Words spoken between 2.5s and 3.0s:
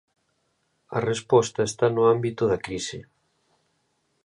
da crise.